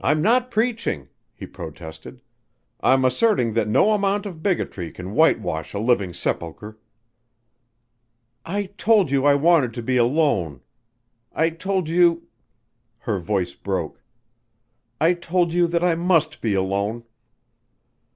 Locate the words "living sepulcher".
5.80-6.78